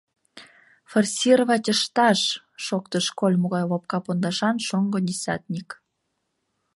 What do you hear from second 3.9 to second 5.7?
пондашан шоҥго десятник.